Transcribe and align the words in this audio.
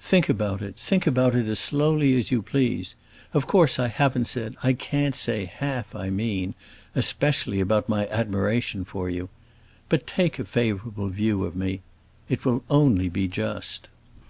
Think 0.00 0.30
about 0.30 0.62
it, 0.62 0.76
think 0.78 1.06
about 1.06 1.34
it 1.34 1.44
as 1.48 1.58
slowly 1.58 2.16
as 2.16 2.30
you 2.30 2.40
please. 2.40 2.96
Of 3.34 3.46
course 3.46 3.78
I 3.78 3.88
haven't 3.88 4.24
said, 4.24 4.56
I 4.62 4.72
can't 4.72 5.14
say, 5.14 5.44
half 5.44 5.94
I 5.94 6.08
mean, 6.08 6.54
especially 6.94 7.60
about 7.60 7.86
my 7.86 8.08
admiration 8.08 8.86
for 8.86 9.10
you. 9.10 9.28
But 9.90 10.06
take 10.06 10.38
a 10.38 10.46
favorable 10.46 11.10
view 11.10 11.44
of 11.44 11.54
me; 11.54 11.82
it 12.26 12.46
will 12.46 12.64
only 12.70 13.10
be 13.10 13.28
just." 13.28 13.90